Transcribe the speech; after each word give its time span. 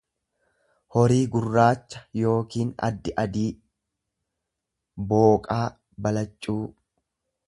horii 0.93 1.17
gurraacha 1.33 2.01
yookiin 2.21 2.71
addi 2.87 3.13
adii, 3.25 3.45
booqaa, 5.11 5.63
balaccuu. 6.07 6.61